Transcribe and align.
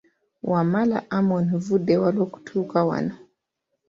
Wamala 0.51 0.99
Amon 1.17 1.45
nvudde 1.57 1.93
wala 2.01 2.19
okutuuka 2.27 2.79
wano. 2.89 3.15